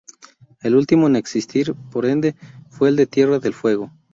[0.63, 2.35] El último en existir, por ende,
[2.71, 3.91] fue el de Tierra del Fuego.